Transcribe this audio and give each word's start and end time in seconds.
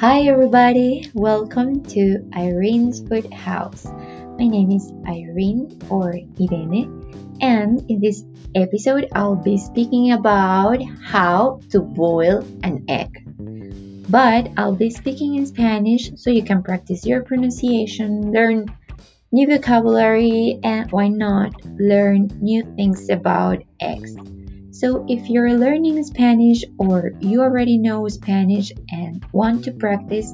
Hi 0.00 0.22
everybody, 0.22 1.10
welcome 1.12 1.84
to 1.92 2.26
Irene's 2.32 3.06
Food 3.06 3.30
House. 3.34 3.84
My 3.84 4.46
name 4.46 4.70
is 4.70 4.90
Irene 5.06 5.78
or 5.90 6.14
Irene, 6.40 7.36
and 7.42 7.84
in 7.90 8.00
this 8.00 8.24
episode 8.54 9.10
I'll 9.12 9.36
be 9.36 9.58
speaking 9.58 10.12
about 10.12 10.80
how 11.04 11.60
to 11.68 11.80
boil 11.80 12.38
an 12.62 12.86
egg. 12.88 13.12
But 14.08 14.48
I'll 14.56 14.74
be 14.74 14.88
speaking 14.88 15.34
in 15.34 15.44
Spanish 15.44 16.12
so 16.16 16.30
you 16.30 16.44
can 16.44 16.62
practice 16.62 17.04
your 17.04 17.22
pronunciation, 17.22 18.32
learn 18.32 18.74
new 19.32 19.46
vocabulary, 19.48 20.60
and 20.64 20.90
why 20.90 21.08
not 21.08 21.62
learn 21.78 22.30
new 22.40 22.64
things 22.74 23.10
about 23.10 23.62
eggs. 23.80 24.16
So, 24.80 25.04
if 25.06 25.28
you're 25.28 25.52
learning 25.52 26.02
Spanish 26.04 26.64
or 26.78 27.12
you 27.20 27.42
already 27.42 27.76
know 27.76 28.08
Spanish 28.08 28.72
and 28.88 29.22
want 29.30 29.64
to 29.64 29.72
practice, 29.72 30.32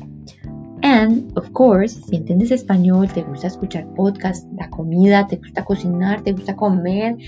And, 0.82 1.36
of 1.36 1.52
course, 1.52 2.00
si 2.00 2.16
entiendes 2.16 2.50
español, 2.50 3.12
te 3.12 3.24
gusta 3.24 3.48
escuchar 3.48 3.84
podcast, 3.94 4.46
la 4.56 4.70
comida, 4.70 5.26
te 5.28 5.36
gusta 5.36 5.62
cocinar, 5.62 6.22
te 6.22 6.32
gusta 6.32 6.56
comer, 6.56 7.18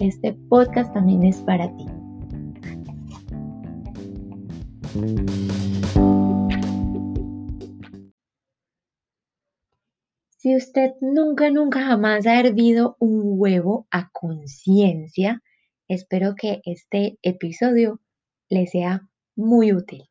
este 0.00 0.32
podcast 0.48 0.94
también 0.94 1.24
es 1.24 1.42
para 1.42 1.68
ti. 1.76 1.84
Si 10.46 10.54
usted 10.54 10.92
nunca, 11.00 11.50
nunca 11.50 11.82
jamás 11.82 12.24
ha 12.26 12.38
hervido 12.38 12.96
un 13.00 13.22
huevo 13.24 13.88
a 13.90 14.10
conciencia, 14.12 15.42
espero 15.88 16.36
que 16.36 16.60
este 16.64 17.18
episodio 17.22 18.00
le 18.48 18.68
sea 18.68 19.08
muy 19.34 19.72
útil. 19.72 20.04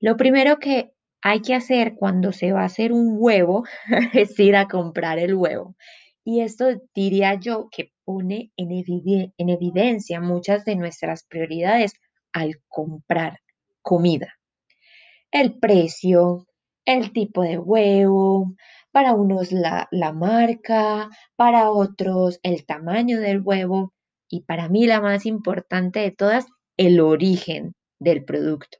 Lo 0.00 0.16
primero 0.16 0.58
que 0.58 0.92
hay 1.22 1.40
que 1.40 1.54
hacer 1.54 1.94
cuando 1.94 2.32
se 2.32 2.50
va 2.50 2.62
a 2.62 2.66
hacer 2.66 2.92
un 2.92 3.14
huevo 3.16 3.62
es 4.12 4.36
ir 4.40 4.56
a 4.56 4.66
comprar 4.66 5.20
el 5.20 5.36
huevo. 5.36 5.76
Y 6.24 6.40
esto 6.40 6.66
diría 6.92 7.34
yo 7.34 7.68
que 7.70 7.92
pone 8.04 8.50
en, 8.56 8.70
en 8.72 9.48
evidencia 9.48 10.20
muchas 10.20 10.64
de 10.64 10.74
nuestras 10.74 11.22
prioridades 11.22 11.92
al 12.32 12.60
comprar 12.66 13.38
comida. 13.86 14.34
El 15.30 15.60
precio, 15.60 16.48
el 16.84 17.12
tipo 17.12 17.42
de 17.42 17.56
huevo, 17.56 18.56
para 18.90 19.14
unos 19.14 19.52
la, 19.52 19.86
la, 19.92 20.12
marca, 20.12 21.08
para 21.36 21.70
otros 21.70 22.40
el 22.42 22.66
tamaño 22.66 23.20
del 23.20 23.42
huevo 23.42 23.92
y 24.28 24.40
para 24.40 24.68
mí 24.68 24.88
la 24.88 25.00
más 25.00 25.24
importante 25.24 26.00
de 26.00 26.10
todas, 26.10 26.46
el 26.76 26.98
origen 26.98 27.74
del 28.00 28.24
producto. 28.24 28.78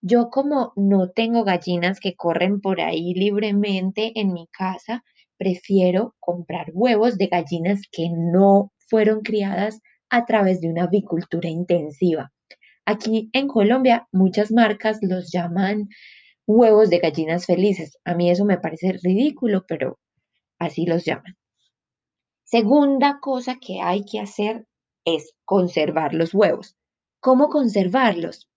Yo 0.00 0.30
como 0.30 0.72
no 0.74 1.10
tengo 1.10 1.44
gallinas 1.44 2.00
que 2.00 2.14
corren 2.14 2.62
por 2.62 2.80
ahí 2.80 3.12
libremente 3.12 4.18
en 4.18 4.32
mi 4.32 4.46
casa, 4.46 5.04
prefiero 5.36 6.14
comprar 6.18 6.70
huevos 6.72 7.18
de 7.18 7.26
gallinas 7.26 7.82
que 7.92 8.08
no 8.10 8.72
fueron 8.88 9.20
criadas 9.20 9.82
a 10.08 10.24
través 10.24 10.62
de 10.62 10.70
una 10.70 10.84
avicultura 10.84 11.50
intensiva. 11.50 12.32
Aquí 12.86 13.30
en 13.32 13.48
Colombia 13.48 14.06
muchas 14.12 14.52
marcas 14.52 14.98
los 15.02 15.32
llaman 15.32 15.88
huevos 16.46 16.88
de 16.88 16.98
gallinas 16.98 17.44
felices. 17.44 17.98
A 18.04 18.14
mí 18.14 18.30
eso 18.30 18.44
me 18.44 18.58
parece 18.58 18.92
ridículo, 19.02 19.64
pero 19.66 19.98
así 20.60 20.86
los 20.86 21.04
llaman. 21.04 21.36
Segunda 22.44 23.18
cosa 23.20 23.56
que 23.60 23.80
hay 23.80 24.04
que 24.04 24.20
hacer 24.20 24.66
es 25.04 25.34
conservar 25.44 26.14
los 26.14 26.32
huevos. 26.32 26.76
¿Cómo 27.18 27.48
conservarlos? 27.48 28.48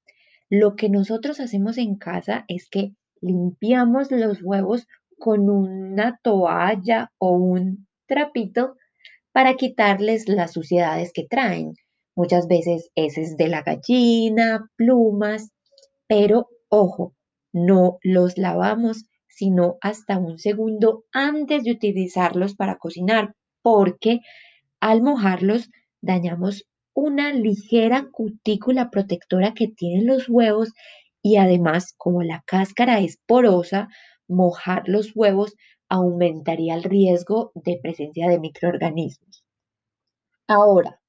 Lo 0.47 0.75
que 0.75 0.89
nosotros 0.89 1.39
hacemos 1.39 1.79
en 1.79 1.95
casa 1.95 2.45
es 2.47 2.69
que 2.69 2.93
limpiamos 3.21 4.11
los 4.11 4.43
huevos 4.43 4.85
con 5.17 5.49
una 5.49 6.19
toalla 6.21 7.11
o 7.17 7.31
un 7.31 7.87
trapito 8.05 8.75
para 9.31 9.55
quitarles 9.55 10.29
las 10.29 10.53
suciedades 10.53 11.11
que 11.13 11.25
traen 11.27 11.73
muchas 12.19 12.49
veces 12.49 12.91
heces 12.95 13.37
de 13.37 13.47
la 13.47 13.61
gallina, 13.61 14.69
plumas, 14.75 15.51
pero 16.05 16.49
ojo, 16.67 17.13
no 17.53 17.97
los 18.03 18.37
lavamos 18.37 19.05
sino 19.29 19.77
hasta 19.79 20.17
un 20.17 20.37
segundo 20.37 21.05
antes 21.13 21.63
de 21.63 21.71
utilizarlos 21.71 22.55
para 22.55 22.77
cocinar, 22.77 23.35
porque 23.61 24.19
al 24.81 25.01
mojarlos 25.01 25.69
dañamos 26.01 26.65
una 26.93 27.31
ligera 27.31 28.09
cutícula 28.11 28.89
protectora 28.89 29.53
que 29.53 29.69
tienen 29.69 30.05
los 30.05 30.27
huevos 30.27 30.73
y 31.21 31.37
además 31.37 31.93
como 31.95 32.21
la 32.21 32.43
cáscara 32.45 32.99
es 32.99 33.17
porosa, 33.25 33.87
mojar 34.27 34.83
los 34.87 35.15
huevos 35.15 35.55
aumentaría 35.87 36.75
el 36.75 36.83
riesgo 36.83 37.53
de 37.55 37.79
presencia 37.81 38.27
de 38.27 38.41
microorganismos. 38.41 39.45
Ahora, 40.47 40.99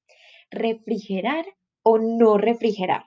refrigerar 0.51 1.45
o 1.83 1.97
no 1.97 2.37
refrigerar. 2.37 3.05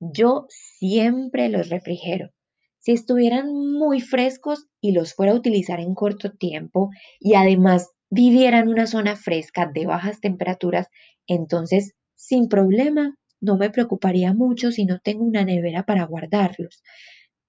Yo 0.00 0.46
siempre 0.48 1.48
los 1.48 1.68
refrigero. 1.68 2.30
Si 2.78 2.92
estuvieran 2.92 3.52
muy 3.52 4.00
frescos 4.00 4.66
y 4.80 4.92
los 4.92 5.14
fuera 5.14 5.32
a 5.32 5.36
utilizar 5.36 5.80
en 5.80 5.94
corto 5.94 6.32
tiempo 6.32 6.90
y 7.18 7.34
además 7.34 7.90
viviera 8.10 8.60
en 8.60 8.68
una 8.68 8.86
zona 8.86 9.16
fresca 9.16 9.70
de 9.72 9.86
bajas 9.86 10.20
temperaturas, 10.20 10.88
entonces 11.26 11.94
sin 12.14 12.48
problema 12.48 13.16
no 13.40 13.56
me 13.56 13.70
preocuparía 13.70 14.32
mucho 14.34 14.70
si 14.70 14.84
no 14.84 15.00
tengo 15.00 15.24
una 15.24 15.44
nevera 15.44 15.84
para 15.84 16.04
guardarlos. 16.04 16.82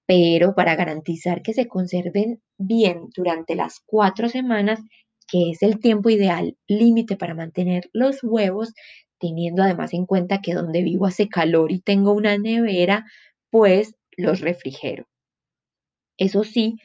Pero 0.06 0.54
para 0.54 0.74
garantizar 0.74 1.42
que 1.42 1.52
se 1.52 1.68
conserven 1.68 2.42
bien 2.56 3.08
durante 3.14 3.54
las 3.54 3.80
cuatro 3.86 4.28
semanas, 4.28 4.80
que 5.28 5.50
es 5.50 5.62
el 5.62 5.78
tiempo 5.78 6.10
ideal 6.10 6.56
límite 6.66 7.16
para 7.16 7.34
mantener 7.34 7.90
los 7.92 8.18
huevos, 8.22 8.72
teniendo 9.20 9.62
además 9.62 9.94
en 9.94 10.06
cuenta 10.06 10.40
que 10.40 10.54
donde 10.54 10.82
vivo 10.82 11.06
hace 11.06 11.28
calor 11.28 11.70
y 11.70 11.80
tengo 11.80 12.12
una 12.12 12.38
nevera, 12.38 13.04
pues 13.50 13.94
los 14.16 14.40
refrigero. 14.40 15.06
Eso 16.16 16.42
sí, 16.42 16.76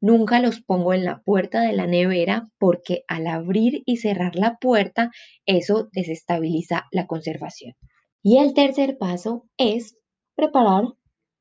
nunca 0.00 0.40
los 0.40 0.60
pongo 0.60 0.94
en 0.94 1.04
la 1.04 1.22
puerta 1.22 1.62
de 1.62 1.72
la 1.72 1.86
nevera 1.86 2.48
porque 2.58 3.02
al 3.08 3.26
abrir 3.26 3.82
y 3.86 3.96
cerrar 3.96 4.36
la 4.36 4.56
puerta, 4.60 5.10
eso 5.46 5.88
desestabiliza 5.92 6.84
la 6.92 7.06
conservación. 7.06 7.74
Y 8.22 8.38
el 8.38 8.54
tercer 8.54 8.98
paso 8.98 9.46
es 9.56 9.96
preparar 10.36 10.84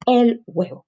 el 0.07 0.44
huevo. 0.47 0.85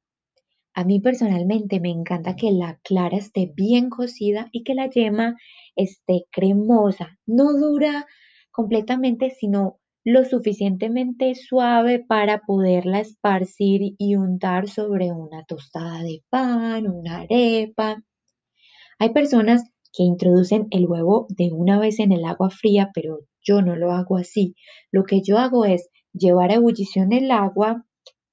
A 0.78 0.84
mí 0.84 1.00
personalmente 1.00 1.80
me 1.80 1.90
encanta 1.90 2.36
que 2.36 2.52
la 2.52 2.80
clara 2.84 3.18
esté 3.18 3.52
bien 3.56 3.90
cocida 3.90 4.48
y 4.52 4.64
que 4.64 4.76
la 4.76 4.88
yema 4.88 5.36
esté 5.76 6.26
cremosa, 6.32 7.18
no 7.26 7.52
dura 7.54 8.06
completamente, 8.52 9.32
sino 9.32 9.80
lo 10.04 10.24
suficientemente 10.24 11.34
suave 11.34 12.06
para 12.08 12.42
poderla 12.42 13.00
esparcir 13.00 13.96
y 13.98 14.18
untar 14.18 14.70
sobre 14.70 15.12
una 15.12 15.46
tostada 15.46 16.04
de 16.04 16.22
pan, 16.30 16.88
una 16.88 17.22
arepa. 17.22 18.04
Hay 19.00 19.10
personas 19.14 19.64
que 19.92 20.04
introducen 20.04 20.68
el 20.70 20.86
huevo 20.86 21.26
de 21.30 21.50
una 21.54 21.80
vez 21.80 22.00
en 22.00 22.12
el 22.12 22.24
agua 22.24 22.52
fría, 22.52 22.92
pero 22.94 23.22
yo 23.42 23.64
no 23.64 23.76
lo 23.76 23.94
hago 23.94 24.18
así. 24.18 24.54
Lo 24.92 25.06
que 25.06 25.24
yo 25.24 25.40
hago 25.40 25.66
es 25.66 25.90
llevar 26.14 26.52
a 26.52 26.56
ebullición 26.58 27.14
el 27.14 27.32
agua 27.32 27.84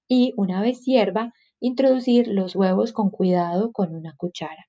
y 0.06 0.34
una 0.36 0.60
vez 0.60 0.82
hierva, 0.84 1.32
introducir 1.64 2.28
los 2.28 2.54
huevos 2.54 2.92
con 2.92 3.10
cuidado 3.10 3.72
con 3.72 3.94
una 3.94 4.14
cuchara. 4.16 4.66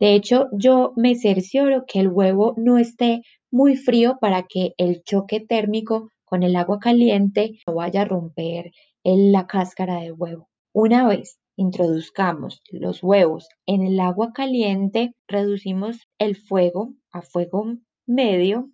De 0.00 0.14
hecho, 0.14 0.48
yo 0.52 0.92
me 0.96 1.14
cercioro 1.14 1.84
que 1.86 2.00
el 2.00 2.08
huevo 2.08 2.54
no 2.56 2.78
esté 2.78 3.22
muy 3.50 3.76
frío 3.76 4.18
para 4.20 4.42
que 4.42 4.72
el 4.76 5.02
choque 5.04 5.40
térmico 5.40 6.10
con 6.24 6.42
el 6.42 6.56
agua 6.56 6.78
caliente 6.80 7.58
no 7.66 7.74
vaya 7.76 8.02
a 8.02 8.04
romper 8.04 8.72
la 9.04 9.46
cáscara 9.46 10.00
de 10.00 10.10
huevo. 10.10 10.48
Una 10.74 11.06
vez 11.06 11.38
introduzcamos 11.56 12.60
los 12.70 13.02
huevos 13.02 13.48
en 13.64 13.82
el 13.82 14.00
agua 14.00 14.32
caliente, 14.32 15.14
reducimos 15.28 16.08
el 16.18 16.36
fuego 16.36 16.94
a 17.12 17.22
fuego 17.22 17.76
medio 18.04 18.70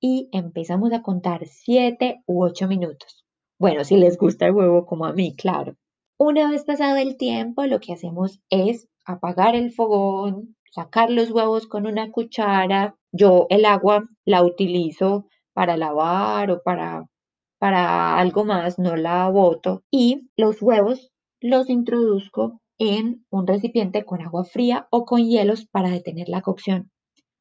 y 0.00 0.28
empezamos 0.32 0.92
a 0.92 1.02
contar 1.02 1.46
7 1.46 2.22
u 2.26 2.44
8 2.44 2.68
minutos. 2.68 3.24
Bueno, 3.58 3.84
si 3.84 3.96
les 3.96 4.16
gusta 4.16 4.46
el 4.46 4.52
huevo 4.52 4.86
como 4.86 5.04
a 5.04 5.12
mí, 5.12 5.34
claro. 5.36 5.76
Una 6.24 6.48
vez 6.48 6.64
pasado 6.64 6.98
el 6.98 7.16
tiempo, 7.16 7.66
lo 7.66 7.80
que 7.80 7.94
hacemos 7.94 8.40
es 8.48 8.86
apagar 9.04 9.56
el 9.56 9.72
fogón, 9.72 10.54
sacar 10.70 11.10
los 11.10 11.32
huevos 11.32 11.66
con 11.66 11.84
una 11.84 12.12
cuchara. 12.12 12.94
Yo 13.10 13.48
el 13.50 13.64
agua 13.64 14.08
la 14.24 14.44
utilizo 14.44 15.26
para 15.52 15.76
lavar 15.76 16.52
o 16.52 16.62
para, 16.62 17.08
para 17.58 18.20
algo 18.20 18.44
más, 18.44 18.78
no 18.78 18.94
la 18.94 19.28
boto. 19.30 19.82
Y 19.90 20.30
los 20.36 20.62
huevos 20.62 21.10
los 21.40 21.68
introduzco 21.68 22.60
en 22.78 23.26
un 23.28 23.44
recipiente 23.48 24.04
con 24.04 24.22
agua 24.22 24.44
fría 24.44 24.86
o 24.92 25.04
con 25.04 25.24
hielos 25.28 25.66
para 25.66 25.90
detener 25.90 26.28
la 26.28 26.40
cocción. 26.40 26.92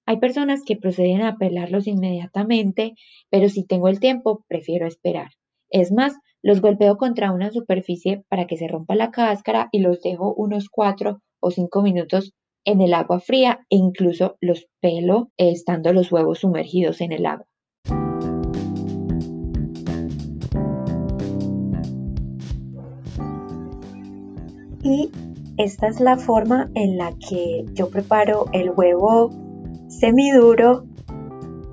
Hay 0.08 0.18
personas 0.18 0.64
que 0.66 0.76
proceden 0.76 1.22
a 1.22 1.38
pelarlos 1.38 1.86
inmediatamente, 1.86 2.96
pero 3.30 3.48
si 3.48 3.64
tengo 3.64 3.90
el 3.90 4.00
tiempo, 4.00 4.44
prefiero 4.48 4.88
esperar. 4.88 5.30
Es 5.70 5.92
más, 5.92 6.16
los 6.44 6.62
golpeo 6.62 6.98
contra 6.98 7.32
una 7.32 7.52
superficie 7.52 8.24
para 8.30 8.48
que 8.48 8.58
se 8.58 8.68
rompa 8.68 8.96
la 8.96 9.12
cáscara 9.12 9.70
y 9.72 9.80
los 9.80 10.02
dejo 10.02 10.34
unos 10.34 10.70
4 10.70 11.22
o 11.40 11.52
5 11.52 11.82
minutos 11.82 12.34
en 12.66 12.82
el 12.82 12.94
agua 12.94 13.20
fría 13.20 13.66
e 13.70 13.76
incluso 13.76 14.38
los 14.42 14.68
pelo 14.80 15.32
estando 15.38 15.94
los 15.94 16.12
huevos 16.12 16.40
sumergidos 16.40 17.02
en 17.02 17.12
el 17.12 17.26
agua. 17.26 17.46
Y 24.84 25.12
esta 25.58 25.88
es 25.88 26.00
la 26.00 26.18
forma 26.18 26.72
en 26.74 26.98
la 26.98 27.14
que 27.30 27.66
yo 27.74 27.90
preparo 27.90 28.46
el 28.52 28.72
huevo 28.72 29.30
semiduro 29.90 30.86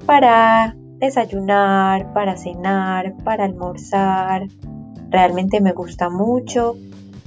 para 0.04 0.76
desayunar, 0.98 2.12
para 2.12 2.36
cenar, 2.36 3.14
para 3.24 3.44
almorzar. 3.44 4.46
Realmente 5.10 5.60
me 5.60 5.72
gusta 5.72 6.10
mucho 6.10 6.76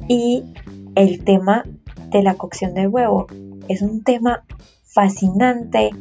y 0.07 0.43
el 0.95 1.23
tema 1.23 1.63
de 2.09 2.23
la 2.23 2.35
cocción 2.35 2.73
del 2.73 2.89
huevo 2.89 3.27
es 3.67 3.81
un 3.81 4.03
tema 4.03 4.43
fascinante 4.83 5.91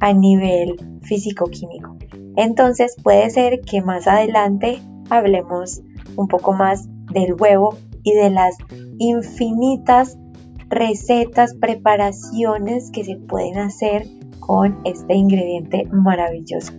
a 0.00 0.12
nivel 0.12 0.76
físico-químico. 1.02 1.96
Entonces 2.36 2.96
puede 3.02 3.30
ser 3.30 3.60
que 3.60 3.82
más 3.82 4.06
adelante 4.06 4.80
hablemos 5.10 5.82
un 6.16 6.28
poco 6.28 6.52
más 6.52 6.88
del 7.12 7.34
huevo 7.34 7.76
y 8.02 8.12
de 8.12 8.30
las 8.30 8.56
infinitas 8.98 10.16
recetas, 10.68 11.54
preparaciones 11.54 12.90
que 12.90 13.04
se 13.04 13.16
pueden 13.16 13.58
hacer 13.58 14.06
con 14.40 14.78
este 14.84 15.14
ingrediente 15.14 15.88
maravilloso. 15.90 16.72